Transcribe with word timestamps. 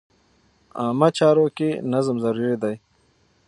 عامه 0.81 1.09
چارو 1.17 1.45
کې 1.57 1.69
نظم 1.91 2.17
ضروري 2.23 2.55
دی. 2.63 2.75